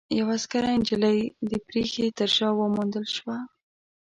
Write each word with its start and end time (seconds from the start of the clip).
يوه 0.19 0.33
عسکره 0.37 0.69
نجلۍ 0.79 1.19
د 1.49 1.51
پرښې 1.67 2.05
تر 2.17 2.29
شا 2.35 2.47
وموندل 2.53 3.05
شوه. 3.15 3.37